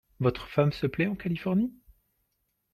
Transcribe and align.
Votre 0.19 0.47
femme 0.49 0.71
se 0.71 0.87
plait 0.87 1.05
en 1.05 1.13
Californie? 1.13 1.75